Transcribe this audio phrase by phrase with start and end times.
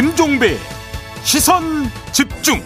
[0.00, 0.56] 김종배
[1.22, 1.62] 시선
[2.10, 2.58] 집중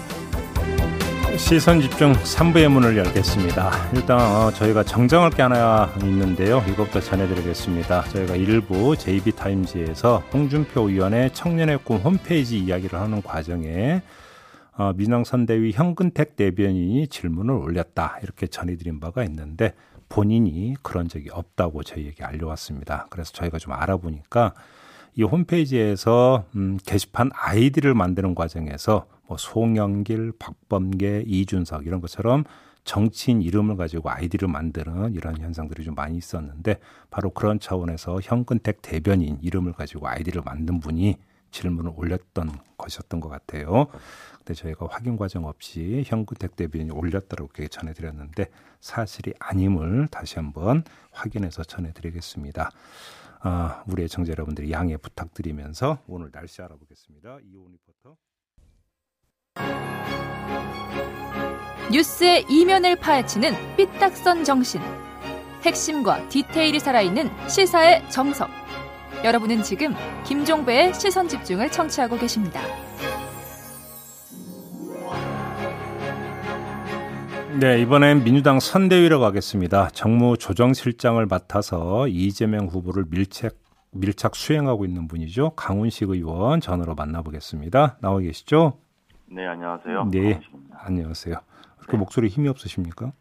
[1.37, 3.73] 시선 집중 3부의 문을 열겠습니다.
[3.93, 6.63] 일단 어, 저희가 정정할 게 하나 있는데요.
[6.69, 8.05] 이것부터 전해드리겠습니다.
[8.05, 14.03] 저희가 일부 JB타임즈에서 홍준표 의원의 청년의 꿈 홈페이지 이야기를 하는 과정에
[14.77, 19.75] 어, 민영선대위 현근택 대변인이 질문을 올렸다 이렇게 전해드린 바가 있는데
[20.09, 23.09] 본인이 그런 적이 없다고 저희에게 알려왔습니다.
[23.11, 24.55] 그래서 저희가 좀 알아보니까
[25.17, 32.45] 이 홈페이지에서 음, 게시판 아이디를 만드는 과정에서 뭐 송영길, 박범계, 이준석 이런 것처럼
[32.85, 36.79] 정치인 이름을 가지고 아이디를 만드는 이런 현상들이 좀 많이 있었는데
[37.11, 41.17] 바로 그런 차원에서 현근택 대변인 이름을 가지고 아이디를 만든 분이
[41.51, 43.87] 질문을 올렸던 것이었던 것 같아요.
[44.39, 51.63] 근데 저희가 확인 과정 없이 현근택 대변인이 올렸다고 이렇게 전해드렸는데 사실이 아님을 다시 한번 확인해서
[51.63, 52.71] 전해드리겠습니다.
[53.47, 57.41] 아, 우리 애청자 여러분들이 양해 부탁드리면서 오늘 날씨 알아보겠습니다.
[57.45, 58.17] 이온 리포터.
[61.93, 64.81] 뉴스의 이면을 파헤치는 삐딱선 정신.
[65.63, 68.49] 핵심과 디테일이 살아있는 시사의 정석.
[69.23, 69.93] 여러분은 지금
[70.25, 72.63] 김종배의 시선 집중을 청취하고 계십니다.
[77.61, 79.91] 네, 이번엔 민주당 선대위로 가겠습니다.
[79.91, 83.53] 정무 조정실장을 맡아서 이재명 후보를 밀착
[83.93, 85.51] 밀착 수행하고 있는 분이죠.
[85.51, 87.99] 강훈식 의원 전화로 만나보겠습니다.
[88.01, 88.79] 나와 계시죠?
[89.27, 90.09] 네, 안녕하세요.
[90.11, 90.79] 네, 강훈식입니다.
[90.85, 91.37] 안녕하세요.
[91.77, 91.99] 그렇게 네.
[91.99, 93.13] 목소리 힘이 없으십니까?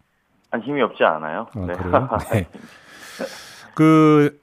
[0.50, 1.48] 한 힘이 없지 않아요.
[1.54, 1.74] 아, 네.
[1.74, 2.10] 그래요?
[2.34, 2.48] 네.
[3.76, 4.40] 그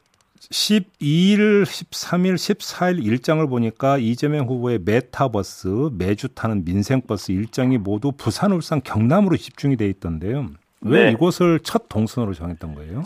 [0.48, 8.80] 12일, 13일, 14일 일정을 보니까 이재명 후보의 메타버스 매주 타는 민생버스 일정이 모두 부산, 울산,
[8.82, 10.46] 경남으로 집중이 돼 있던데요.
[10.80, 11.10] 왜 네.
[11.10, 13.02] 이곳을 첫 동선으로 정했던 거예요?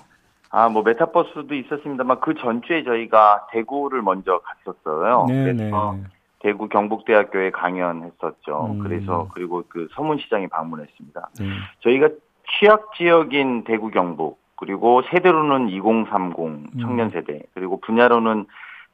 [0.50, 5.26] 아, 뭐 메타버스도 있었습니다만 그 전주에 저희가 대구를 먼저 갔었어요.
[5.28, 6.08] 네 그래서 네, 네.
[6.38, 8.74] 대구 경북대학교에 강연했었죠.
[8.74, 8.78] 음.
[8.78, 11.30] 그래서 그리고 그 서문시장에 방문했습니다.
[11.40, 11.56] 음.
[11.80, 12.10] 저희가
[12.60, 16.66] 취약 지역인 대구 경북 그리고 세대로는 2030 음.
[16.80, 18.46] 청년 세대 그리고 분야로는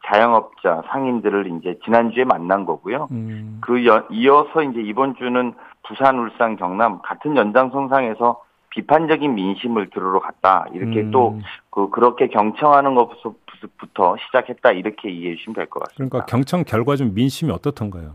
[0.07, 3.09] 자영업자 상인들을 이제 지난주에 만난 거고요.
[3.11, 3.59] 음.
[3.61, 5.53] 그 여, 이어서 이제 이번 주는
[5.87, 10.65] 부산, 울산, 경남 같은 연장선상에서 비판적인 민심을 들으러 갔다.
[10.73, 11.11] 이렇게 음.
[11.11, 14.73] 또그 그렇게 경청하는 것부터 시작했다.
[14.73, 16.09] 이렇게 이해해 주시면 될 것 같습니다.
[16.11, 18.15] 그러니까 경청 결과 좀 민심이 어떻던가요?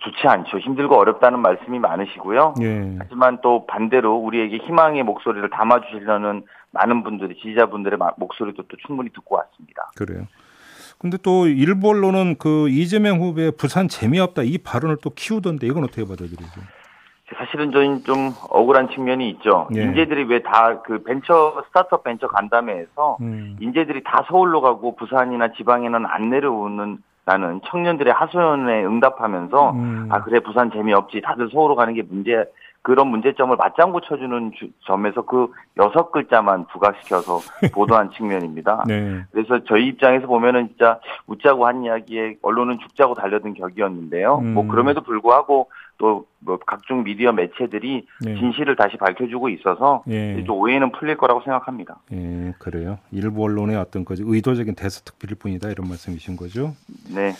[0.00, 0.58] 좋지 않죠.
[0.58, 2.54] 힘들고 어렵다는 말씀이 많으시고요.
[2.60, 2.96] 예.
[2.98, 9.90] 하지만 또 반대로 우리에게 희망의 목소리를 담아주시려는 많은 분들이 지지자분들의 목소리도 또 충분히 듣고 왔습니다.
[9.96, 10.26] 그래요.
[10.98, 16.02] 근데 또 일부 언론은 그 이재명 후보의 부산 재미없다 이 발언을 또 키우던데 이건 어떻게
[16.02, 16.60] 받아들이죠?
[17.36, 19.68] 사실은 저는 좀 억울한 측면이 있죠.
[19.74, 19.82] 예.
[19.82, 23.56] 인재들이 왜 다 그 벤처 스타트업 벤처 간담회에서 음.
[23.60, 30.08] 인재들이 다 서울로 가고 부산이나 지방에는 안 내려오는 라는 청년들의 하소연에 응답하면서 음.
[30.10, 32.44] 아 그래 부산 재미없지 다들 서울로 가는 게 문제
[32.82, 37.40] 그런 문제점을 맞장구 쳐주는 주, 점에서 그 여섯 글자만 부각시켜서
[37.74, 38.84] 보도한 측면입니다.
[38.86, 39.24] 네.
[39.32, 44.38] 그래서 저희 입장에서 보면은 진짜 웃자고 한 이야기에 언론은 죽자고 달려든 격이었는데요.
[44.38, 44.54] 음.
[44.54, 48.34] 뭐 그럼에도 불구하고 또 뭐 각종 미디어 매체들이 네.
[48.36, 50.44] 진실을 다시 밝혀주고 있어서 예.
[50.46, 51.98] 또 오해는 풀릴 거라고 생각합니다.
[52.12, 52.98] 예, 그래요.
[53.10, 56.74] 일부 언론의 어떤 거지 의도적인 대서특필일 뿐이다 이런 말씀이신 거죠?
[57.12, 57.32] 네.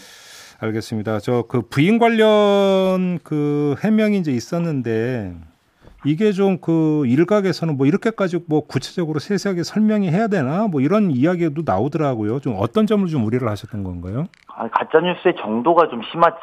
[0.58, 1.20] 알겠습니다.
[1.20, 5.34] 저 그 부인 관련 그 해명이 이제 있었는데
[6.06, 11.62] 이게 좀 그 일각에서는 뭐 이렇게까지 뭐 구체적으로 세세하게 설명이 해야 되나 뭐 이런 이야기도
[11.64, 12.40] 나오더라고요.
[12.40, 14.24] 좀 어떤 점을 좀 우려를 하셨던 건가요?
[14.48, 16.38] 아, 가짜 뉴스의 정도가 좀 심하치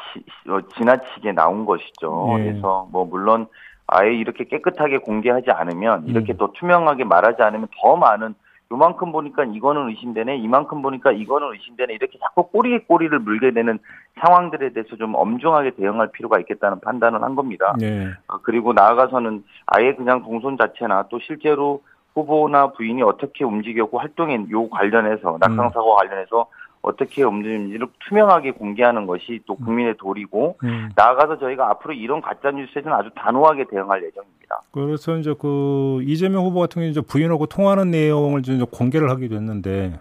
[0.48, 2.36] 어, 지나치게 나온 것이죠.
[2.38, 2.44] 네.
[2.44, 3.46] 그래서 뭐 물론
[3.86, 6.36] 아예 이렇게 깨끗하게 공개하지 않으면 이렇게 음.
[6.38, 8.34] 더 투명하게 말하지 않으면 더 많은
[8.72, 13.78] 요만큼 보니까 이거는 의심되네, 이만큼 보니까 이거는 의심되네, 이렇게 자꾸 꼬리에 꼬리를 물게 되는
[14.20, 17.74] 상황들에 대해서 좀 엄중하게 대응할 필요가 있겠다는 판단을 한 겁니다.
[17.78, 18.08] 네.
[18.28, 21.82] 어, 그리고 나아가서는 아예 그냥 동선 자체나 또 실제로
[22.14, 25.96] 후보나 부인이 어떻게 움직였고 활동인 요 관련해서 낙상사고 음.
[25.96, 26.46] 관련해서
[26.84, 29.64] 어떻게 움직이는지를 투명하게 공개하는 것이 또 음.
[29.64, 30.90] 국민의 도리고 음.
[30.94, 34.60] 나아가서 저희가 앞으로 이런 가짜 뉴스에는 아주 단호하게 대응할 예정입니다.
[34.72, 39.98] 그래서 이제 그 이재명 후보 같은 경우 이제 부인하고 통화하는 내용을 이제 공개를 하기도 했는데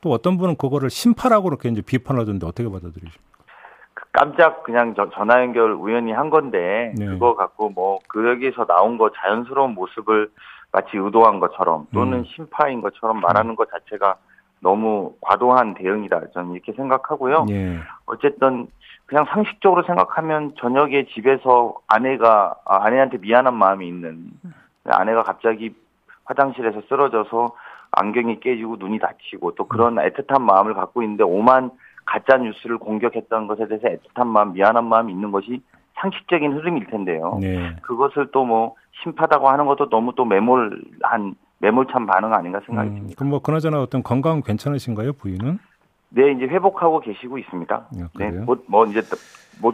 [0.00, 3.22] 또 어떤 분은 그거를 심파라고 그렇게 이제 비판하던데 어떻게 받아들이십니까?
[3.94, 7.06] 그 깜짝 그냥 전화 연결 우연히 한 건데 네.
[7.06, 10.30] 그거 갖고 뭐 그 여기서 나온 거 자연스러운 모습을
[10.72, 12.24] 마치 의도한 것처럼 또는 음.
[12.24, 14.16] 심파인 것처럼 말하는 것 자체가
[14.60, 17.46] 너무 과도한 대응이다 저는 이렇게 생각하고요.
[17.50, 17.78] 예.
[18.06, 18.66] 어쨌든
[19.06, 24.30] 그냥 상식적으로 생각하면 저녁에 집에서 아내가 아, 아내한테 미안한 마음이 있는
[24.84, 25.74] 아내가 갑자기
[26.24, 27.54] 화장실에서 쓰러져서
[27.92, 31.70] 안경이 깨지고 눈이 다치고 또 그런 애틋한 마음을 갖고 있는데 오만
[32.04, 35.62] 가짜 뉴스를 공격했던 것에 대해서 애틋한 마음, 미안한 마음이 있는 것이
[35.94, 37.38] 상식적인 흐름일 텐데요.
[37.40, 37.76] 네.
[37.82, 43.14] 그것을 또 뭐 심파다고 하는 것도 너무 또 매몰한 매몰찬 반응 아닌가 생각이 음, 듭니다.
[43.16, 45.58] 그럼 뭐 그나저나 어떤 건강 괜찮으신가요, 부인은?
[46.10, 47.74] 네, 이제 회복하고 계시고 있습니다.
[47.74, 49.02] 아, 네, 뭐, 뭐 이제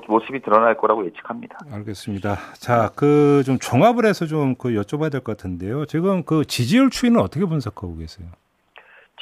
[0.09, 1.59] 모습이 드러날 거라고 예측합니다.
[1.71, 2.37] 알겠습니다.
[2.59, 5.85] 자, 그 좀 종합을 해서 좀 그 여쭤봐야 될 것 같은데요.
[5.87, 8.27] 지금 그 지지율 추이는 어떻게 분석하고 계세요?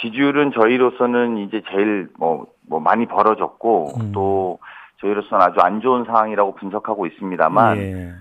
[0.01, 4.13] 지지율은 저희로서는 이제 제일 뭐, 뭐 많이 벌어졌고 음.
[4.13, 4.59] 또
[5.01, 8.13] 저희로서는 아주 안 좋은 상황이라고 분석하고 있습니다만 예.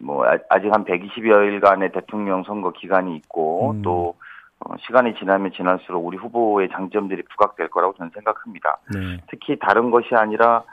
[0.00, 3.82] 음, 뭐 아직 한 120여일간의 대통령 선거 기간이 있고 음.
[3.82, 4.14] 또
[4.60, 8.78] 어, 시간이 지나면 지날수록 우리 후보의 장점들이 부각될 거라고 저는 생각합니다.
[8.92, 9.18] 네.
[9.30, 10.64] 특히 다른 것이 아니라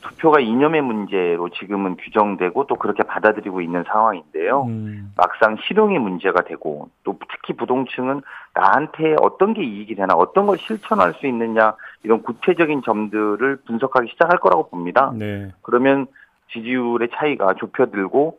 [0.00, 4.62] 투표가 이념의 문제로 지금은 규정되고 또 그렇게 받아들이고 있는 상황인데요.
[4.64, 5.12] 음.
[5.16, 8.22] 막상 실용이 문제가 되고 또 특히 부동층은
[8.54, 14.38] 나한테 어떤 게 이익이 되나 어떤 걸 실천할 수 있느냐 이런 구체적인 점들을 분석하기 시작할
[14.38, 15.12] 거라고 봅니다.
[15.14, 15.50] 네.
[15.62, 16.06] 그러면
[16.52, 18.38] 지지율의 차이가 좁혀들고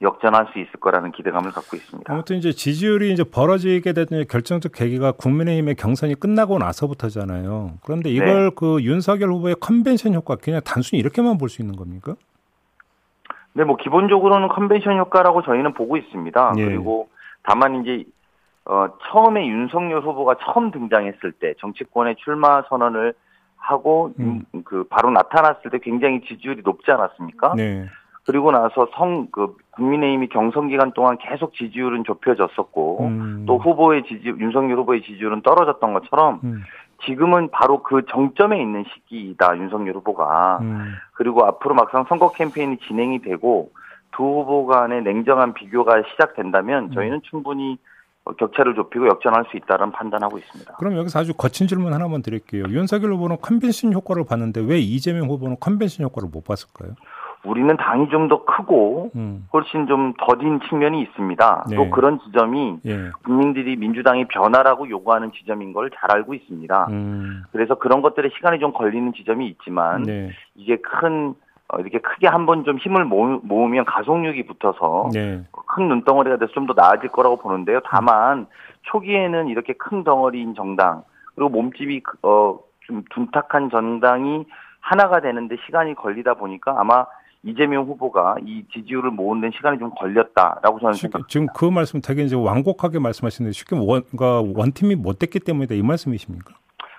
[0.00, 2.12] 역전할 수 있을 거라는 기대감을 갖고 있습니다.
[2.12, 7.74] 아무튼 이제 지지율이 이제 벌어지게 된 결정적 계기가 국민의힘의 경선이 끝나고 나서부터잖아요.
[7.84, 8.16] 그런데 네.
[8.16, 8.50] 이걸 네.
[8.56, 12.14] 그 윤석열 후보의 컨벤션 효과 그냥 단순히 이렇게만 볼 수 있는 겁니까?
[13.54, 16.54] 네, 뭐 기본적으로는 컨벤션 효과라고 저희는 보고 있습니다.
[16.56, 16.64] 예.
[16.64, 17.08] 그리고
[17.42, 18.04] 다만 이제
[18.64, 23.12] 어, 처음에 윤석열 후보가 처음 등장했을 때 정치권의 출마 선언을
[23.56, 24.44] 하고 음.
[24.64, 27.54] 그 바로 나타났을 때 굉장히 지지율이 높지 않았습니까?
[27.56, 27.86] 네.
[28.24, 33.44] 그리고 나서 성, 그, 국민의힘이 경선 기간 동안 계속 지지율은 좁혀졌었고, 음.
[33.46, 36.62] 또 후보의 지지, 윤석열 후보의 지지율은 떨어졌던 것처럼, 음.
[37.04, 40.58] 지금은 바로 그 정점에 있는 시기이다, 윤석열 후보가.
[40.62, 40.94] 음.
[41.14, 43.70] 그리고 앞으로 막상 선거 캠페인이 진행이 되고,
[44.12, 46.90] 두 후보 간의 냉정한 비교가 시작된다면, 음.
[46.92, 47.78] 저희는 충분히
[48.38, 50.74] 격차를 좁히고 역전할 수 있다는 판단하고 있습니다.
[50.74, 52.64] 그럼 여기서 아주 거친 질문 하나만 드릴게요.
[52.68, 56.94] 윤석열 후보는 컨벤션 효과를 봤는데 왜 이재명 후보는 컨벤션 효과를 못 봤을까요?
[57.44, 59.48] 우리는 당이 좀 더 크고 음.
[59.52, 61.64] 훨씬 좀 더딘 측면이 있습니다.
[61.70, 61.76] 네.
[61.76, 63.10] 또 그런 지점이 예.
[63.24, 66.86] 국민들이 민주당이 변화라고 요구하는 지점인 걸 잘 알고 있습니다.
[66.90, 67.42] 음.
[67.50, 70.30] 그래서 그런 것들에 시간이 좀 걸리는 지점이 있지만 네.
[70.54, 71.34] 이게 큰
[71.68, 75.42] 어, 이렇게 크게 한번 좀 힘을 모으면 가속력이 붙어서 네.
[75.66, 77.80] 큰 눈덩어리가 돼서 좀 더 나아질 거라고 보는데요.
[77.84, 78.46] 다만
[78.82, 81.02] 초기에는 이렇게 큰 덩어리인 정당
[81.34, 84.44] 그리고 몸집이 어, 좀 둔탁한 정당이
[84.80, 87.04] 하나가 되는데 시간이 걸리다 보니까 아마
[87.44, 91.26] 이재명 후보가 이 지지율을 모으는 시간이 좀 걸렸다라고 저는 생각합니다.
[91.28, 95.82] 지금 그 말씀 되게 이제 완곡하게 말씀하시는데 쉽게 원, 그러니까 원팀이 못 됐기 때문이다 이
[95.82, 96.54] 말씀이십니까?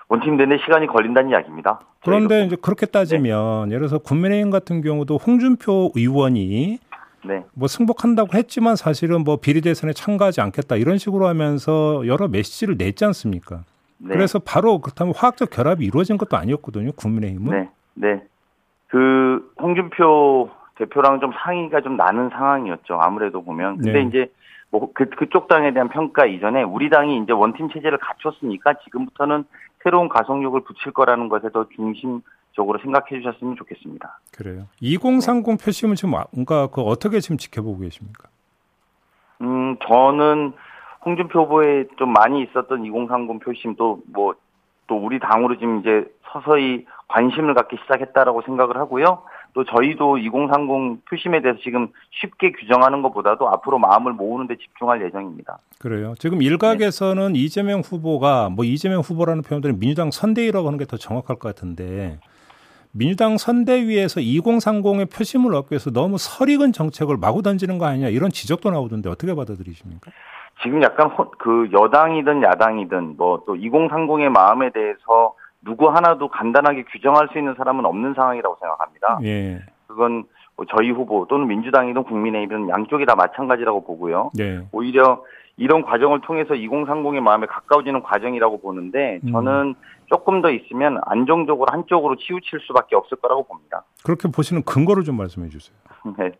[0.08, 1.80] 원팀 되는 시간이 걸린다는 이야기입니다.
[2.02, 3.74] 그런데 이제 그렇게 따지면 네.
[3.74, 6.78] 예를 들어서 국민의힘 같은 경우도 홍준표 의원이
[7.26, 7.42] 네.
[7.54, 13.06] 뭐 승복한다고 했지만 사실은 뭐 비리 대선에 참가하지 않겠다 이런 식으로 하면서 여러 메시지를 냈지
[13.06, 13.64] 않습니까?
[13.96, 14.10] 네.
[14.10, 16.92] 그래서 바로 그렇다면 화학적 결합이 이루어진 것도 아니었거든요.
[16.92, 17.50] 국민의힘은.
[17.50, 17.70] 네.
[17.94, 18.22] 네.
[18.94, 22.96] 그 홍준표 대표랑 좀 상의가 좀 나는 상황이었죠.
[23.00, 23.78] 아무래도 보면.
[23.78, 24.02] 근데 네.
[24.02, 24.32] 이제
[24.70, 29.46] 뭐 그, 그쪽 당에 대한 평가 이전에 우리 당이 이제 원팀 체제를 갖췄으니까 지금부터는
[29.82, 34.20] 새로운 가속력을 붙일 거라는 것에 더 중심 적으로 생각해 주셨으면 좋겠습니다.
[34.32, 34.68] 그래요.
[34.80, 35.64] 2030 네.
[35.64, 38.28] 표심은 지금 뭔가 그 어떻게 지금 지켜보고 계십니까?
[39.40, 40.52] 음, 저는
[41.04, 46.86] 홍준표 후보에 좀 많이 있었던 2030 표심도 뭐또 우리 당으로 지금 이제 서서히
[47.18, 49.22] 관심을 갖기 시작했다라고 생각을 하고요.
[49.52, 55.58] 또 저희도 2030 표심에 대해서 지금 쉽게 규정하는 것보다도 앞으로 마음을 모으는 데 집중할 예정입니다.
[55.78, 56.14] 그래요.
[56.18, 57.38] 지금 일각에서는 네.
[57.38, 62.18] 이재명 후보가 뭐 이재명 후보라는 표현들은 민주당 선대위라고 하는 게 더 정확할 것 같은데
[62.92, 68.70] 민주당 선대위에서 2030의 표심을 얻기 위해서 너무 설익은 정책을 마구 던지는 거 아니냐 이런 지적도
[68.70, 70.10] 나오던데 어떻게 받아들이십니까?
[70.62, 77.38] 지금 약간 그 여당이든 야당이든 뭐 또 2030의 마음에 대해서 누구 하나도 간단하게 규정할 수
[77.38, 79.18] 있는 사람은 없는 상황이라고 생각합니다.
[79.24, 79.62] 예.
[79.86, 80.24] 그건
[80.56, 84.30] 뭐 저희 후보 또는 민주당이든 국민의힘이든 양쪽이 다 마찬가지라고 보고요.
[84.38, 84.66] 예.
[84.72, 85.24] 오히려
[85.56, 89.32] 이런 과정을 통해서 2030의 마음에 가까워지는 과정이라고 보는데 음.
[89.32, 89.74] 저는
[90.06, 93.84] 조금 더 있으면 안정적으로 한쪽으로 치우칠 수밖에 없을 거라고 봅니다.
[94.04, 95.76] 그렇게 보시는 근거를 좀 말씀해 주세요.
[96.18, 96.32] 네.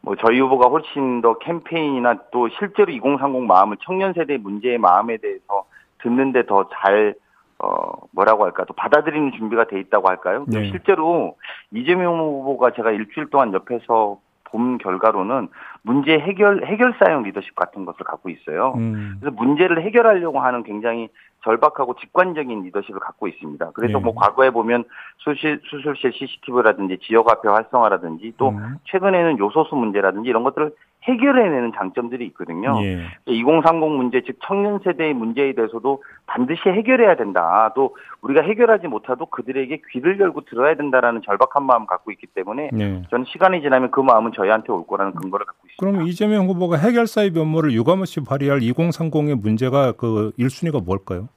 [0.00, 5.64] 뭐 저희 후보가 훨씬 더 캠페인이나 또 실제로 2030 마음을 청년 세대 문제의 마음에 대해서
[6.02, 7.14] 듣는데 더 잘
[7.60, 10.44] 어, 뭐라고 할까, 또 받아들이는 준비가 돼 있다고 할까요?
[10.48, 10.70] 네.
[10.70, 11.36] 실제로
[11.72, 15.48] 이재명 후보가 제가 일주일 동안 옆에서 본 결과로는
[15.82, 18.74] 문제 해결, 해결사용 리더십 같은 것을 갖고 있어요.
[18.76, 19.16] 음.
[19.20, 21.08] 그래서 문제를 해결하려고 하는 굉장히
[21.44, 23.70] 절박하고 직관적인 리더십을 갖고 있습니다.
[23.72, 24.04] 그래서 네.
[24.04, 24.84] 뭐 과거에 보면
[25.18, 28.76] 수실, 수술실 CCTV라든지 지역화폐 활성화라든지 또 음.
[28.84, 30.72] 최근에는 요소수 문제라든지 이런 것들을
[31.04, 32.76] 해결해내는 장점들이 있거든요.
[32.82, 33.02] 예.
[33.26, 37.72] 2030 문제, 즉 청년 세대의 문제에 대해서도 반드시 해결해야 된다.
[37.74, 43.02] 또 우리가 해결하지 못해도 그들에게 귀를 열고 들어야 된다라는 절박한 마음 갖고 있기 때문에 네.
[43.10, 45.78] 저는 시간이 지나면 그 마음은 저희한테 올 거라는 근거를 갖고 있습니다.
[45.98, 51.28] 그럼 이재명 후보가 해결사의 면모를 유감없이 발휘할 2030의 문제가 그 1순위가 뭘까요?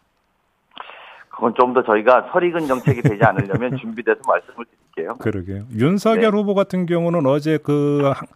[1.29, 5.15] 그건 좀 더 저희가 설익은 정책이 되지 않으려면 준비돼서 말씀을 드릴게요.
[5.19, 5.63] 그러게요.
[5.77, 6.37] 윤석열 네.
[6.37, 8.27] 후보 같은 경우는 어제 그 한-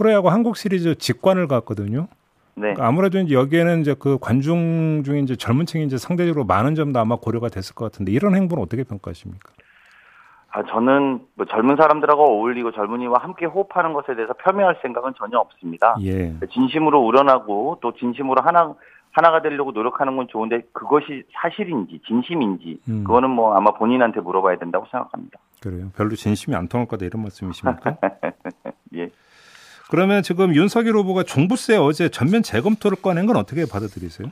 [0.00, 2.08] 프로야구 한국 시리즈 직관을 갔거든요.
[2.54, 2.74] 네.
[2.78, 7.16] 아무래도 이제 여기에는 이제 그 관중 중에 이제 젊은 층이 이제 상대적으로 많은 점도 아마
[7.16, 9.52] 고려가 됐을 것 같은데 이런 행보는 어떻게 평가하십니까?
[10.52, 15.96] 아, 저는 뭐 젊은 사람들하고 어울리고 젊은이와 함께 호흡하는 것에 대해서 폄훼할 생각은 전혀 없습니다.
[16.00, 16.34] 예.
[16.50, 18.74] 진심으로 우러나고 또 진심으로 하나
[19.12, 23.04] 하나가 되려고 노력하는 건 좋은데 그것이 사실인지 진심인지 음.
[23.04, 25.38] 그거는 뭐 아마 본인한테 물어봐야 된다고 생각합니다.
[25.60, 25.90] 그래요.
[25.94, 27.98] 별로 진심이 안 통할 거다 이런 말씀이십니까?
[28.96, 29.10] 예.
[29.90, 34.28] 그러면 지금 윤석열 후보가 종부세 어제 전면 재검토를 꺼낸 건 어떻게 받아들이세요?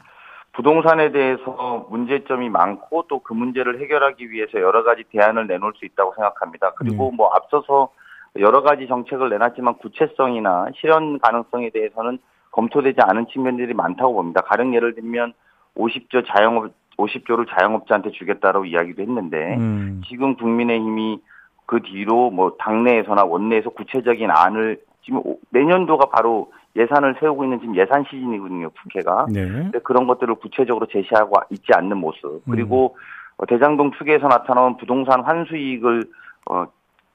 [0.52, 6.14] 부동산에 대해서 문제점이 많고 또 그 문제를 해결하기 위해서 여러 가지 대안을 내놓을 수 있다고
[6.14, 6.72] 생각합니다.
[6.76, 7.16] 그리고 네.
[7.16, 7.90] 뭐 앞서서
[8.38, 12.18] 여러 가지 정책을 내놨지만 구체성이나 실현 가능성에 대해서는
[12.52, 14.40] 검토되지 않은 측면들이 많다고 봅니다.
[14.40, 15.34] 가령 예를 들면
[15.76, 20.02] 50조 자영업 50조를 자영업자한테 주겠다라고 이야기도 했는데 음.
[20.08, 21.20] 지금 국민의힘이
[21.66, 27.74] 그 뒤로 뭐 당내에서나 원내에서 구체적인 안을 지금 오- 내년도가 바로 예산을 세우고 있는 지금
[27.76, 29.26] 예산 시즌이거든요, 국회가.
[29.32, 29.70] 네.
[29.82, 32.42] 그런 것들을 구체적으로 제시하고 있지 않는 모습.
[32.48, 32.96] 그리고
[33.38, 36.04] 어, 대장동 투기에서 나타나온 부동산 환수 이익을
[36.50, 36.66] 어,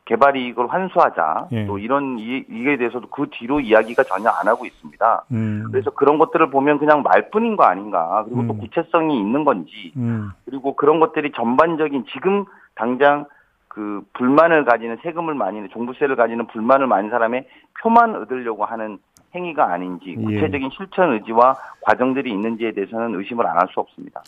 [0.05, 1.47] 개발 이익을 환수하자.
[1.53, 1.65] 예.
[1.65, 5.25] 또 이런 이, 이에 대해서도 그 뒤로 이야기가 전혀 안 하고 있습니다.
[5.31, 5.63] 음.
[5.71, 8.23] 그래서 그런 것들을 보면 그냥 말뿐인 거 아닌가.
[8.25, 8.59] 그리고 또 음.
[8.59, 9.93] 구체성이 있는 건지.
[9.95, 10.31] 음.
[10.45, 12.45] 그리고 그런 것들이 전반적인 지금
[12.75, 13.25] 당장
[13.73, 17.47] 그 불만을 가지는 세금을 많이 내- 종부세를 가지는 불만을 많은 사람의
[17.81, 18.99] 표만 얻으려고 하는
[19.33, 20.23] 행위가 아닌지 예.
[20.23, 24.21] 구체적인 실천 의지와 과정들이 있는지에 대해서는 의심을 안 할 수 없습니다.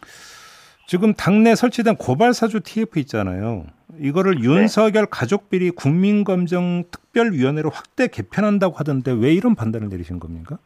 [0.87, 3.65] 지금 당내 설치된 고발사주 TF 있잖아요.
[3.99, 10.57] 이거를 윤석열 가족비리 국민검정 특별위원회로 확대 개편한다고 하던데 왜 이런 판단을 내리신 겁니까?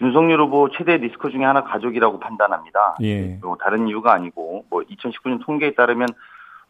[0.00, 2.96] 윤석열 후보 최대 리스크 중에 하나 가족이라고 판단합니다.
[3.02, 3.38] 예.
[3.42, 6.08] 뭐 다른 이유가 아니고 뭐 2019년 통계에 따르면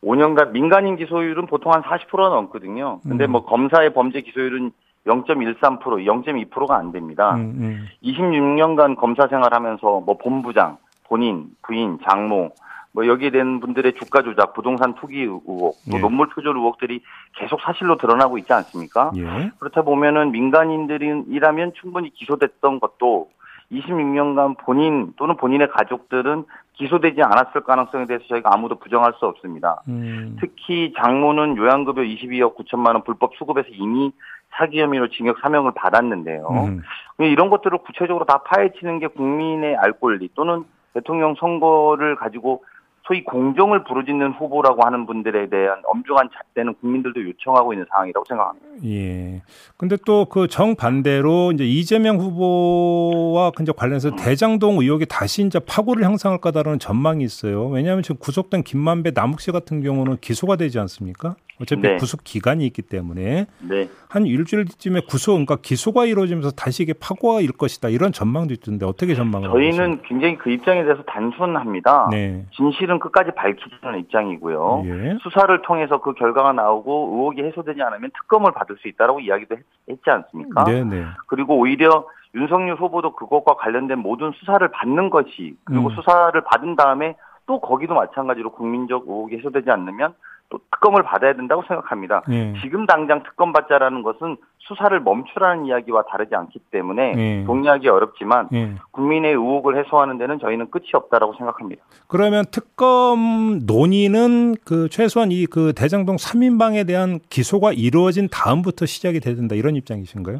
[0.04, 3.00] 5년간 민간인 기소율은 보통 한 40%가 넘거든요.
[3.02, 3.32] 근데 음.
[3.32, 4.70] 뭐 검사의 범죄 기소율은
[5.06, 7.34] 0.13%, 0.2%가 안 됩니다.
[7.34, 7.88] 음, 음.
[8.02, 12.52] 26년간 검사 생활하면서 뭐 본부장, 본인, 부인, 장모
[12.94, 15.42] 뭐 여기에 대한 분들의 주가 조작, 부동산 투기 의혹,
[15.90, 15.98] 또 예.
[15.98, 17.02] 논물 표절 의혹들이
[17.36, 19.10] 계속 사실로 드러나고 있지 않습니까?
[19.16, 19.50] 예.
[19.58, 23.30] 그렇다 보면은 민간인들이라면 충분히 기소됐던 것도
[23.72, 26.44] 26년간 본인 또는 본인의 가족들은
[26.74, 29.82] 기소되지 않았을 가능성에 대해서 저희가 아무도 부정할 수 없습니다.
[29.88, 30.36] 음.
[30.40, 34.12] 특히 장모는 요양급여 22억 9천만 원 불법 수급해서 이미
[34.56, 36.48] 사기 혐의로 징역 사명을 받았는데요.
[36.50, 36.82] 음.
[37.18, 42.64] 이런 것들을 구체적으로 다 파헤치는 게 국민의 알 권리 또는 대통령 선거를 가지고
[43.06, 48.66] 소위 공정을 부르짖는 후보라고 하는 분들에 대한 엄중한 잣대는 국민들도 요청하고 있는 상황이라고 생각합니다.
[48.84, 49.42] 예.
[49.76, 54.16] 근데 또 그 정반대로 이제 이재명 후보와 이제 관련해서 음.
[54.16, 57.68] 대장동 의혹이 다시 이제 파고를 형성할 거다라는 전망이 있어요.
[57.68, 61.36] 왜냐하면 지금 구속된 김만배 남욱 씨 같은 경우는 기소가 되지 않습니까?
[61.60, 61.96] 어차피 네.
[61.96, 63.88] 구속 기간이 있기 때문에 네.
[64.08, 69.14] 한 일주일쯤에 구속, 그러니까 기소가 이루어지면서 다시 이게 파고가 일 것이다 이런 전망도 있던데 어떻게
[69.14, 69.48] 전망을?
[69.50, 72.08] 저희는 굉장히 그 입장에 대해서 단순합니다.
[72.10, 72.44] 네.
[72.56, 74.82] 진실은 끝까지 밝히자는 입장이고요.
[74.86, 75.18] 예.
[75.22, 80.10] 수사를 통해서 그 결과가 나오고 의혹이 해소되지 않으면 특검을 받을 수 있다라고 이야기도 했, 지
[80.10, 80.64] 않습니까?
[80.64, 81.04] 네, 네.
[81.26, 85.94] 그리고 오히려 윤석열 후보도 그것과 관련된 모든 수사를 받는 것이 그리고 음.
[85.94, 90.14] 수사를 받은 다음에 또 거기도 마찬가지로 국민적 의혹이 해소되지 않으면
[90.54, 92.22] 또 특검을 받아야 된다고 생각합니다.
[92.30, 92.54] 예.
[92.62, 97.44] 지금 당장 특검 받자라는 것은 수사를 멈추라는 이야기와 다르지 않기 때문에 예.
[97.44, 98.74] 동의하기 어렵지만 예.
[98.92, 101.82] 국민의 의혹을 해소하는 데는 저희는 끝이 없다라고 생각합니다.
[102.06, 109.34] 그러면 특검 논의는 그 최소한 이 그 대장동 3인방에 대한 기소가 이루어진 다음부터 시작이 돼야
[109.34, 110.38] 된다 이런 입장이신가요?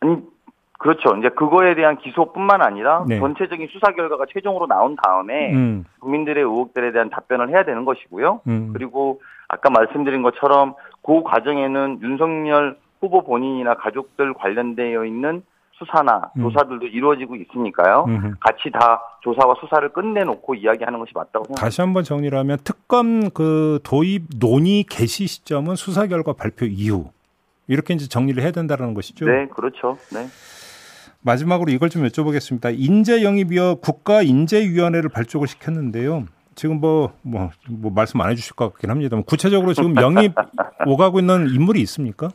[0.00, 0.16] 아니
[0.78, 1.16] 그렇죠.
[1.16, 3.18] 이제 그거에 대한 기소뿐만 아니라 네.
[3.18, 8.40] 전체적인 수사 결과가 최종으로 나온 다음에 음, 국민들의 의혹들에 대한 답변을 해야 되는 것이고요.
[8.46, 8.70] 음.
[8.72, 15.42] 그리고 아까 말씀드린 것처럼 그 과정에는 윤석열 후보 본인이나 가족들 관련되어 있는
[15.78, 16.42] 수사나 음.
[16.42, 18.06] 조사들도 이루어지고 있으니까요.
[18.08, 18.34] 음흠.
[18.40, 21.60] 같이 다 조사와 수사를 끝내놓고 이야기하는 것이 맞다고 생각합니다.
[21.60, 27.10] 다시 한번 정리를 하면 특검 그 도입 논의 개시 시점은 수사 결과 발표 이후
[27.68, 29.26] 이렇게 이제 정리를 해야 된다는 것이죠.
[29.26, 29.98] 네, 그렇죠.
[30.12, 30.26] 네.
[31.22, 32.74] 마지막으로 이걸 좀 여쭤보겠습니다.
[32.76, 36.24] 인재 영입이요 국가 인재위원회를 발족을 시켰는데요.
[36.54, 40.32] 지금 뭐, 뭐, 뭐 말씀 안 해주실 것 같긴 합니다만 구체적으로 지금 영입
[40.86, 42.28] 오가고 있는 인물이 있습니까?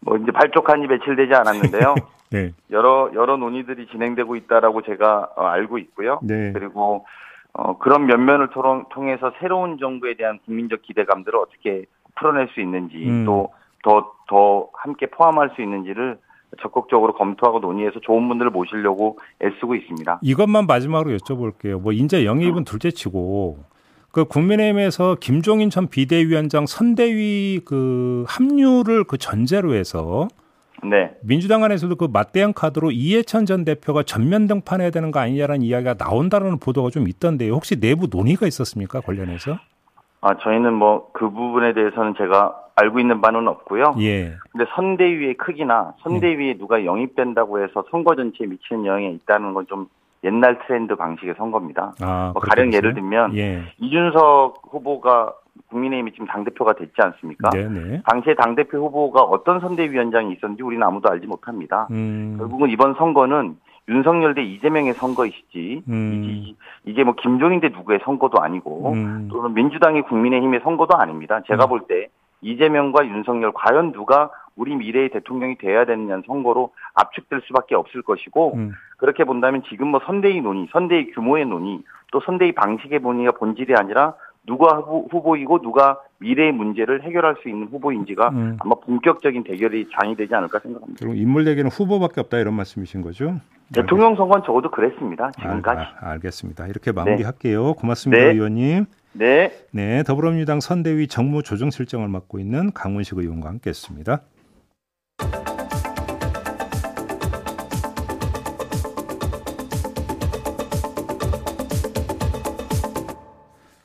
[0.00, 1.94] 뭐 이제 발족한 지 며칠 되지 않았는데요.
[2.30, 2.52] 네.
[2.70, 6.20] 여러 여러 논의들이 진행되고 있다라고 제가 어, 알고 있고요.
[6.22, 6.52] 네.
[6.52, 7.04] 그리고
[7.52, 13.24] 어, 그런 면면을 토론, 통해서 새로운 정부에 대한 국민적 기대감들을 어떻게 풀어낼 수 있는지 음.
[13.24, 16.18] 또더더 함께 포함할 수 있는지를
[16.60, 20.20] 적극적으로 검토하고 논의해서 좋은 분들을 모시려고 애쓰고 있습니다.
[20.22, 21.80] 이것만 마지막으로 여쭤볼게요.
[21.80, 23.58] 뭐 인재 영입은 둘째치고
[24.12, 30.28] 그 국민의힘에서 김종인 전 비대위원장 선대위 그 합류를 그 전제로 해서
[30.82, 31.12] 네.
[31.22, 36.58] 민주당 안에서도 그 맞대응 카드로 이해찬 전 대표가 전면 등판해야 되는 거 아니냐라는 이야기가 나온다는
[36.58, 37.52] 보도가 좀 있던데요.
[37.52, 39.58] 혹시 내부 논의가 있었습니까 관련해서?
[40.22, 43.94] 아 저희는 뭐 그 부분에 대해서는 제가 알고 있는 바는 없고요.
[44.00, 44.34] 예.
[44.50, 49.86] 근데 선대위의 크기나 선대위에 누가 영입된다고 해서 선거 전체에 미치는 영향이 있다는 건 좀
[50.24, 51.94] 옛날 트렌드 방식의 선거입니다.
[52.02, 52.72] 아, 뭐 가령?
[52.74, 53.62] 예를 들면 예.
[53.78, 55.32] 이준석 후보가
[55.68, 57.48] 국민의힘이 지금 당대표가 됐지 않습니까?
[57.50, 58.02] 네네.
[58.06, 61.86] 당시에 당대표 후보가 어떤 선대위원장이 있었는지 우리는 아무도 알지 못합니다.
[61.90, 62.36] 음.
[62.38, 63.56] 결국은 이번 선거는
[63.88, 66.22] 윤석열 대 이재명의 선거이시지 음.
[66.24, 69.28] 이- 이게 뭐 김종인 대 누구의 선거도 아니고 음.
[69.32, 71.40] 또는 민주당이 국민의힘의 선거도 아닙니다.
[71.46, 71.68] 제가 음.
[71.70, 72.08] 볼때
[72.42, 78.72] 이재명과 윤석열 과연 누가 우리 미래의 대통령이 돼야 되느냐는 선거로 압축될 수밖에 없을 것이고 음.
[78.98, 81.80] 그렇게 본다면 지금 뭐 선대위 논의, 선대위 규모의 논의,
[82.12, 84.14] 또 선대위 방식의 논의가 본질이 아니라
[84.46, 88.56] 누가 후보, 후보이고 누가 미래의 문제를 해결할 수 있는 후보인지가 음.
[88.60, 90.98] 아마 본격적인 대결이 장이 되지 않을까 생각합니다.
[90.98, 93.40] 결국 인물 얘기는 후보밖에 없다 이런 말씀이신 거죠?
[93.72, 95.30] 대통령 선거는 적어도 그랬습니다.
[95.40, 95.80] 지금까지.
[95.80, 96.66] 알, 아, 알겠습니다.
[96.66, 97.74] 이렇게 마무리할게요.
[97.74, 98.32] 고맙습니다, 네.
[98.32, 98.86] 의원님.
[99.12, 99.52] 네.
[99.72, 104.22] 네, 더불어민주당 선대위 정무조정실장을 맡고 있는 강훈식 의원과 함께했습니다.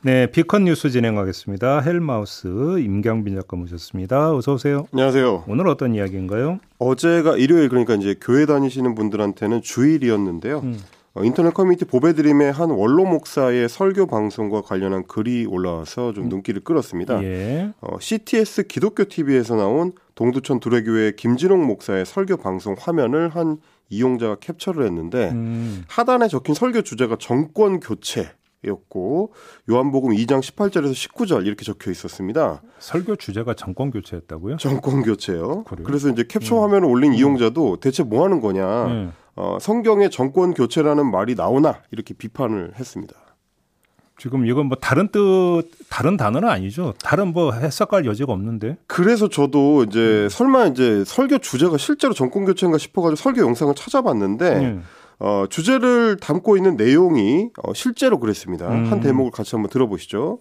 [0.05, 1.79] 네, 비컨 뉴스 진행하겠습니다.
[1.79, 2.47] 헬마우스
[2.79, 4.35] 임경빈 작가 모셨습니다.
[4.35, 4.85] 어서 오세요.
[4.93, 5.45] 안녕하세요.
[5.47, 6.59] 오늘 어떤 이야기인가요?
[6.77, 10.59] 어제가 일요일 그러니까 이제 교회 다니시는 분들한테는 주일이었는데요.
[10.59, 10.79] 음.
[11.15, 17.19] 어, 인터넷 커뮤니티 보배드림의 한 원로 목사의 설교 방송과 관련한 글이 올라와서 좀 눈길을 끌었습니다.
[17.19, 17.23] 음.
[17.23, 17.73] 예.
[17.79, 23.57] 어, CTS 기독교 TV에서 나온 동두천 두레교회 김진홍 목사의 설교 방송 화면을 한
[23.89, 28.31] 이용자가 캡처를 했는데 음, 하단에 적힌 설교 주제가 정권 교체
[28.65, 29.31] 였고
[29.69, 32.61] 요한복음 2장 18절에서 19절 이렇게 적혀 있었습니다.
[32.79, 34.57] 설교 주제가 정권 교체였다고요?
[34.57, 35.63] 정권 교체요.
[35.65, 35.85] 그래요?
[35.85, 38.87] 그래서 이제 캡처 화면을 올린 이용자도 대체 뭐 하는 거냐.
[38.87, 39.09] 네.
[39.35, 43.15] 어, 성경에 정권 교체라는 말이 나오나 이렇게 비판을 했습니다.
[44.17, 46.93] 지금 이건 뭐 다른 뜻, 다른 단어는 아니죠.
[47.03, 48.77] 다른 뭐 해석할 여지가 없는데.
[48.87, 54.79] 그래서 저도 이제 설마 이제 설교 주제가 실제로 정권 교체인가 싶어가지고 설교 영상을 찾아봤는데 예.
[55.19, 58.69] 어, 주제를 담고 있는 내용이 어, 실제로 그랬습니다.
[58.69, 58.89] 음.
[58.89, 60.39] 한 대목을 같이 한번 들어보시죠.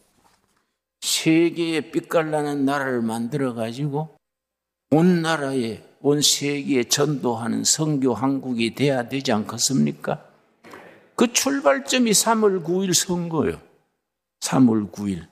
[1.00, 4.16] 세계에 빛깔나는 나라를 만들어 가지고
[4.90, 10.22] 온 나라에 온 세계에 전도하는 선교 한국이 돼야 되지 않겠습니까?
[11.16, 13.58] 그 출발점이 3월 9일 선거요.
[14.40, 15.22] 3월 9일.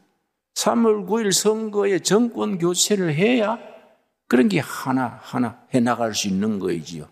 [0.55, 3.59] 3월 9일 선거에 정권 교체를 해야
[4.29, 7.05] 그런 게 하나 하나 해 나갈 수 있는 거이지요.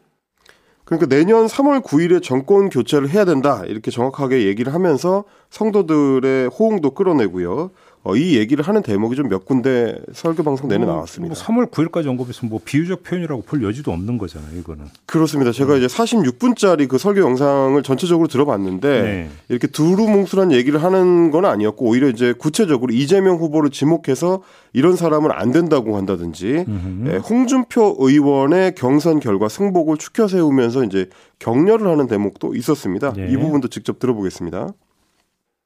[0.86, 7.72] 그러니까 내년 3월 9일에 정권 교체를 해야 된다 이렇게 정확하게 얘기를 하면서 성도들의 호응도 끌어내고요.
[8.02, 11.34] 어, 이 얘기를 하는 대목이 좀 몇 군데 설교 방송 내내 나왔습니다.
[11.34, 14.86] 뭐 3월 9일까지 언급했으면 뭐 비유적 표현이라고 볼 여지도 없는 거잖아요, 이거는.
[15.06, 15.52] 그렇습니다.
[15.52, 19.28] 제가 이제 46분짜리 그 설교 영상을 전체적으로 들어봤는데 네.
[19.50, 25.52] 이렇게 두루뭉술한 얘기를 하는 건 아니었고 오히려 이제 구체적으로 이재명 후보를 지목해서 이런 사람은 안
[25.52, 26.64] 된다고 한다든지
[27.06, 31.08] 예, 홍준표 의원의 경선 결과 승복을 추켜 세우면서 이제
[31.38, 33.12] 격려를 하는 대목도 있었습니다.
[33.12, 33.28] 네.
[33.30, 34.72] 이 부분도 직접 들어보겠습니다.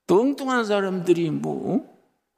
[0.06, 1.93] 또 엉뚱한 사람들이 뭐 어?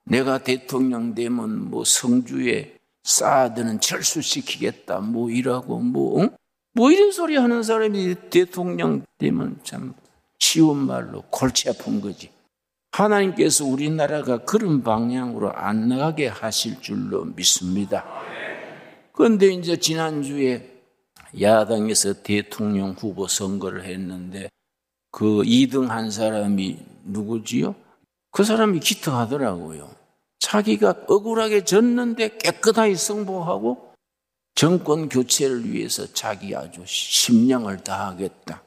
[0.07, 6.31] 내가 대통령 되면 뭐 성주에 사드는 철수시키겠다 뭐 이라고 뭐, 어?
[6.73, 9.95] 뭐 이런 소리 하는 사람이 대통령 되면 참
[10.39, 12.31] 쉬운 말로 골치 아픈 거지.
[12.93, 18.05] 하나님께서 우리나라가 그런 방향으로 안 나가게 하실 줄로 믿습니다.
[19.13, 20.83] 그런데 이제 지난주에
[21.41, 24.49] 야당에서 대통령 후보 선거를 했는데
[25.11, 27.75] 그 2등 한 사람이 누구지요?
[28.31, 29.96] 그 사람이 기특하더라고요.
[30.47, 33.95] 자기가 억울하게 졌는데 깨끗하게 승복하고
[34.55, 38.63] 정권 교체를 위해서 자기 아주 심령을 다하겠다.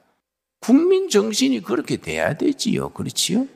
[0.60, 2.90] 국민 정신이 그렇게 돼야 되지요.
[2.90, 3.48] 그렇지요?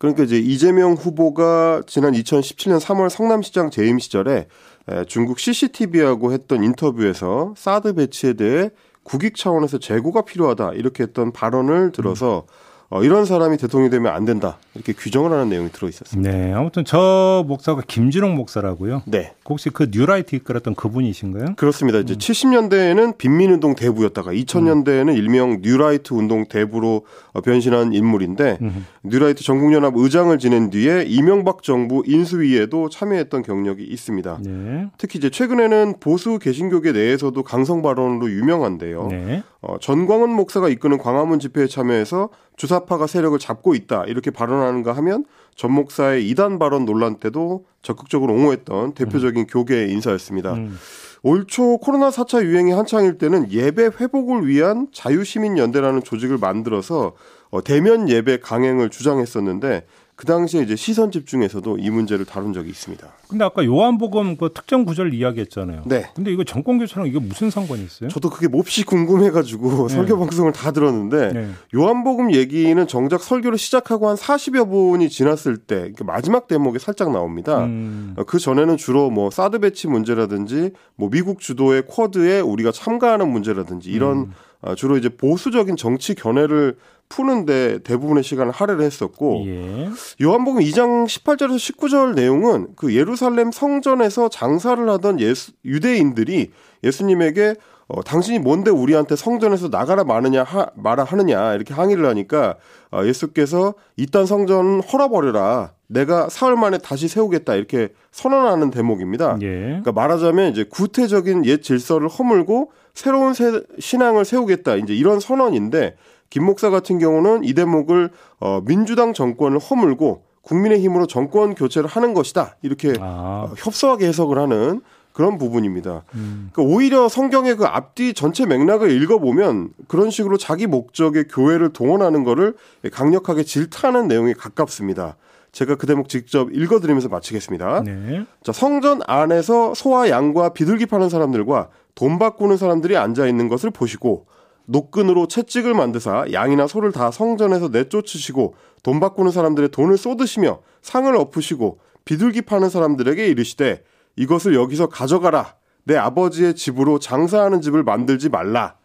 [0.00, 4.48] 그러니까 이제 이재명 후보가 지난 2017년 3월 성남시장 재임 시절에
[4.88, 8.70] 에, 중국 CCTV하고 했던 인터뷰에서 사드 배치에 대해
[9.04, 12.44] 국익 차원에서 재고가 필요하다 이렇게 했던 발언을 들어서
[12.88, 16.30] 어, 이런 사람이 대통령이 되면 안 된다 이렇게 규정을 하는 내용이 들어 있었습니다.
[16.30, 19.02] 네, 아무튼 저 목사가 김진홍 목사라고요.
[19.06, 19.32] 네.
[19.48, 21.54] 혹시 그 뉴라이트 이끌었던 그분이신가요?
[21.56, 21.98] 그렇습니다.
[21.98, 22.18] 이제 음.
[22.18, 25.16] 70년대에는 빈민운동 대부였다가 2000년대에는 음.
[25.16, 28.86] 일명 뉴라이트 운동 대부로 어, 변신한 인물인데 음.
[29.02, 34.38] 뉴라이트 전국연합 의장을 지낸 뒤에 이명박 정부 인수위에도 참여했던 경력이 있습니다.
[34.44, 34.86] 네.
[34.98, 39.08] 특히 이제 최근에는 보수 개신교계 내에서도 강성 발언으로 유명한데요.
[39.08, 39.42] 네.
[39.66, 45.24] 어, 전광훈 목사가 이끄는 광화문 집회에 참여해서 주사파가 세력을 잡고 있다 이렇게 발언하는가 하면
[45.56, 49.46] 전 목사의 이단 발언 논란 때도 적극적으로 옹호했던 대표적인 음.
[49.48, 50.54] 교계 인사였습니다.
[50.54, 50.78] 음.
[51.22, 57.14] 올초 코로나 4차 유행이 한창일 때는 예배 회복을 위한 자유시민연대라는 조직을 만들어서
[57.50, 59.84] 어, 대면 예배 강행을 주장했었는데
[60.16, 63.06] 그 당시에 이제 시선 집중에서도 이 문제를 다룬 적이 있습니다.
[63.28, 65.82] 근데 아까 요한복음 그 특정 구절 이야기했잖아요.
[65.84, 66.06] 네.
[66.14, 68.08] 근데 이거 정권 교체랑 이게 무슨 상관이 있어요?
[68.08, 69.94] 저도 그게 몹시 궁금해가지고 네.
[69.94, 71.50] 설교 방송을 다 들었는데 네.
[71.74, 77.64] 요한복음 얘기는 정작 설교를 시작하고 한 40여 분이 지났을 때 마지막 대목에 살짝 나옵니다.
[77.64, 78.16] 음.
[78.26, 84.16] 그 전에는 주로 뭐 사드 배치 문제라든지 뭐 미국 주도의 쿼드에 우리가 참가하는 문제라든지 이런
[84.16, 84.32] 음.
[84.66, 86.76] 아, 주로 이제 보수적인 정치 견해를
[87.08, 89.88] 푸는데 대부분의 시간을 할애를 했었고 예.
[90.20, 96.50] 요한복음 2장 18절에서 19절 내용은 그 예루살렘 성전에서 장사를 하던 예수, 유대인들이
[96.82, 97.54] 예수님에게
[97.88, 102.56] 어, 당신이 뭔데 우리한테 성전에서 나가라 마느냐 하, 말아 하느냐 이렇게 항의를 하니까
[102.92, 109.38] 어, 예수께서 이딴 성전 헐어버려라 내가 사흘 만에 다시 세우겠다 이렇게 선언하는 대목입니다.
[109.42, 109.48] 예.
[109.48, 115.96] 그러니까 말하자면 이제 구태적인 옛 질서를 허물고 새로운 새, 신앙을 세우겠다 이제 이런 선언인데
[116.30, 122.14] 김 목사 같은 경우는 이 대목을 어, 민주당 정권을 허물고 국민의 힘으로 정권 교체를 하는
[122.14, 123.48] 것이다 이렇게 아.
[123.48, 124.80] 어, 협소하게 해석을 하는
[125.12, 126.02] 그런 부분입니다.
[126.14, 126.50] 음.
[126.52, 132.54] 그러니까 오히려 성경의 그 앞뒤 전체 맥락을 읽어보면 그런 식으로 자기 목적의 교회를 동원하는 거를
[132.92, 135.16] 강력하게 질타하는 내용에 가깝습니다.
[135.56, 137.82] 제가 그 대목 직접 읽어드리면서 마치겠습니다.
[137.82, 138.26] 네.
[138.42, 144.26] 자, 성전 안에서 소와 양과 비둘기 파는 사람들과 돈 바꾸는 사람들이 앉아 있는 것을 보시고
[144.66, 151.78] 노끈으로 채찍을 만드사 양이나 소를 다 성전에서 내쫓으시고 돈 바꾸는 사람들의 돈을 쏟으시며 상을 엎으시고
[152.04, 153.82] 비둘기 파는 사람들에게 이르시되
[154.16, 155.54] 이것을 여기서 가져가라.
[155.84, 158.76] 내 아버지의 집으로 장사하는 집을 만들지 말라.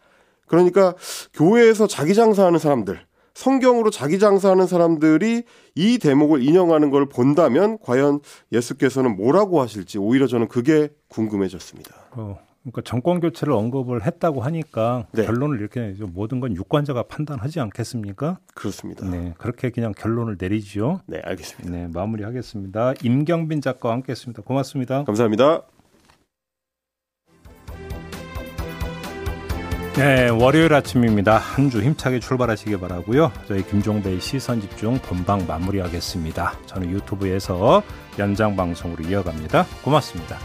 [0.47, 0.93] 그러니까
[1.33, 3.01] 교회에서 자기 장사하는 사람들,
[3.41, 8.19] 성경으로 자기 장사하는 사람들이 이 대목을 인용하는 걸 본다면 과연
[8.51, 11.95] 예수께서는 뭐라고 하실지 오히려 저는 그게 궁금해졌습니다.
[12.11, 15.25] 어, 그러니까 정권 교체를 언급을 했다고 하니까 네.
[15.25, 18.37] 결론을 이렇게 모든 건 유권자가 판단하지 않겠습니까?
[18.53, 19.09] 그렇습니다.
[19.09, 21.01] 네, 그렇게 그냥 결론을 내리죠.
[21.07, 21.75] 네, 알겠습니다.
[21.75, 22.93] 네, 마무리하겠습니다.
[23.01, 24.43] 임경빈 작가와 함께했습니다.
[24.43, 25.03] 고맙습니다.
[25.03, 25.63] 감사합니다.
[29.95, 31.37] 네, 월요일 아침입니다.
[31.37, 33.31] 한 주 힘차게 출발하시기 바라고요.
[33.47, 36.53] 저희 김종배의 시선 집중 본방 마무리하겠습니다.
[36.65, 37.83] 저는 유튜브에서
[38.17, 39.65] 연장 방송으로 이어갑니다.
[39.83, 40.37] 고맙습니다.